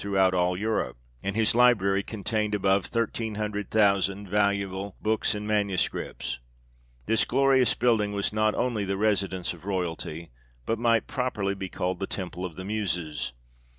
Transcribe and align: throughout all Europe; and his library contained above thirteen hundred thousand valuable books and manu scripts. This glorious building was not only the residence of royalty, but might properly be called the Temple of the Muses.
throughout 0.01 0.33
all 0.33 0.57
Europe; 0.57 0.97
and 1.21 1.35
his 1.35 1.53
library 1.53 2.01
contained 2.01 2.55
above 2.55 2.87
thirteen 2.87 3.35
hundred 3.35 3.69
thousand 3.69 4.27
valuable 4.27 4.95
books 4.99 5.35
and 5.35 5.47
manu 5.47 5.77
scripts. 5.77 6.39
This 7.05 7.23
glorious 7.23 7.75
building 7.75 8.11
was 8.11 8.33
not 8.33 8.55
only 8.55 8.83
the 8.83 8.97
residence 8.97 9.53
of 9.53 9.63
royalty, 9.63 10.31
but 10.65 10.79
might 10.79 11.05
properly 11.05 11.53
be 11.53 11.69
called 11.69 11.99
the 11.99 12.07
Temple 12.07 12.43
of 12.43 12.55
the 12.55 12.65
Muses. 12.65 13.31